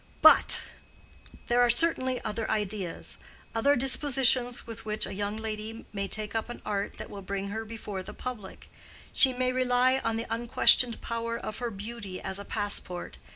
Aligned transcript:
"But—there 0.23 1.61
are 1.61 1.69
certainly 1.69 2.19
other 2.23 2.49
ideas, 2.49 3.19
other 3.53 3.75
dispositions 3.75 4.65
with 4.65 4.83
which 4.83 5.05
a 5.05 5.13
young 5.13 5.37
lady 5.37 5.85
may 5.93 6.07
take 6.07 6.33
up 6.33 6.49
an 6.49 6.59
art 6.65 6.97
that 6.97 7.07
will 7.11 7.21
bring 7.21 7.49
her 7.49 7.63
before 7.63 8.01
the 8.01 8.11
public. 8.15 8.71
She 9.13 9.31
may 9.31 9.51
rely 9.51 9.99
on 9.99 10.15
the 10.15 10.25
unquestioned 10.27 11.01
power 11.01 11.37
of 11.37 11.59
her 11.59 11.69
beauty 11.69 12.19
as 12.19 12.39
a 12.39 12.45
passport. 12.45 13.19